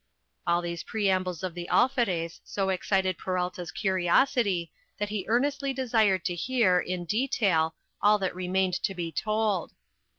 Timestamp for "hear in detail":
6.33-7.75